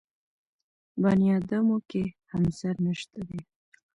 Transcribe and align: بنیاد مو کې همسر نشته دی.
بنیاد 1.01 1.51
مو 1.67 1.77
کې 1.89 2.03
همسر 2.31 2.75
نشته 2.85 3.19
دی. 3.29 3.39